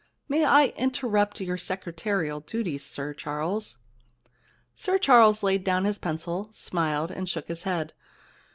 [0.27, 3.77] May I interrupt your secretarial duties, Sir Charles?
[4.25, 7.93] * Sir Charles laid down his pencil, smiled, and shook his head.